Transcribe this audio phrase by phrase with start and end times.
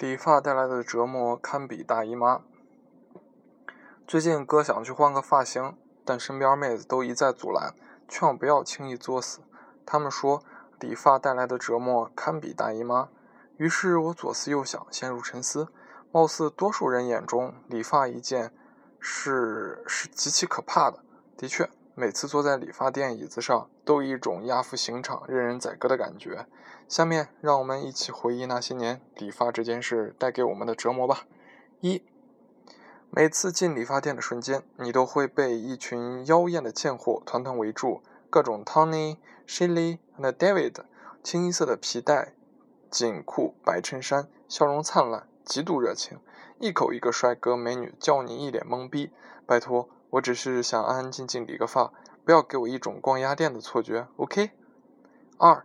[0.00, 2.42] 理发带来的折磨堪比大姨妈。
[4.06, 7.74] 最近哥想去换个发型，但身边妹子都一再阻拦，
[8.06, 9.40] 劝我不要轻易作死。
[9.84, 10.44] 他们说
[10.78, 13.08] 理发带来的折磨堪比大姨妈。
[13.56, 15.66] 于是我左思右想，陷入沉思。
[16.12, 18.54] 貌似多数人眼中，理发一件
[19.00, 21.00] 事是极其可怕的。
[21.36, 21.68] 的确。
[21.98, 26.46] 每次坐在理发店椅子上，都有一种押赴刑场、任人宰割的感觉。
[26.86, 31.26] 下面，让我们一起回忆那些年理发这件事带给我们的折磨吧。
[31.80, 32.04] 一，
[33.10, 39.16] 每次进理发店的瞬间，你都会被一群妖艳的贱货团团围住，各种 Tony、
[39.48, 40.76] Shelly 和 David，
[41.24, 42.34] 清一色的皮带、
[42.88, 46.20] 紧裤、白衬衫，笑容灿烂，极度热情，
[46.60, 49.10] 一口一个帅哥美女，叫你一脸懵逼。
[49.44, 49.88] 拜托。
[50.10, 51.92] 我只是想安安静静理个发，
[52.24, 54.50] 不要给我一种逛鸭店的错觉，OK？
[55.36, 55.64] 二，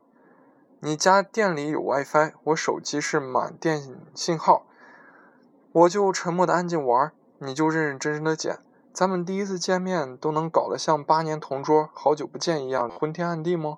[0.82, 3.82] 你家店里有 WiFi，我手机是满电
[4.14, 4.66] 信号，
[5.72, 8.60] 我就沉默的安静玩，你就认认真真的剪。
[8.92, 13.78] 咱们第一次见面都能搞得像八年同桌、好久不见一样昏天暗地吗？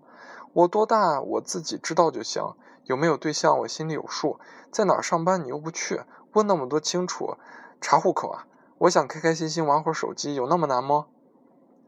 [0.51, 2.55] 我多大我自己知道就行，
[2.85, 4.39] 有没有对象我心里有数，
[4.71, 6.01] 在哪上班你又不去，
[6.33, 7.37] 问那么多清楚，
[7.79, 8.47] 查户口啊？
[8.79, 11.07] 我想开开心心玩会儿手机，有那么难吗？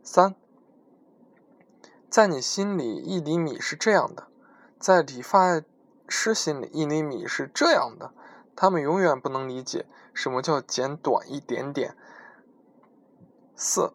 [0.03, 0.35] 三，
[2.09, 4.27] 在你心里一厘米是这样的，
[4.79, 5.61] 在理发
[6.07, 8.13] 师心里一厘米是这样的，
[8.55, 11.97] 他们永远不能理解什么叫剪短一点点。
[13.53, 13.91] 四，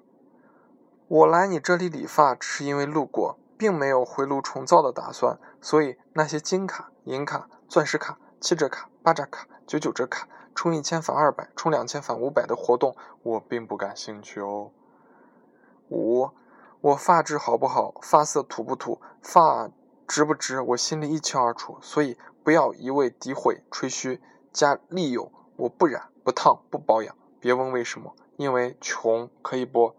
[1.08, 10.28] 我来你这里理发只是因为路过，并没有回炉重造的打算，所以那些金卡、银卡、钻石卡、七折卡、八折卡、九九折卡。
[10.52, 14.70] 充一千返二百，充两千返五百的活动，我并不感兴趣哦。
[15.88, 16.28] 五，
[16.80, 19.70] 我发质好不好，发色土不土，发
[20.06, 21.78] 值不值，我心里一清二楚。
[21.80, 24.20] 所以不要一味诋毁、吹嘘
[24.52, 25.32] 加利诱。
[25.56, 29.94] 我不染、不烫、不保养，别问为什么，因为穷可以不？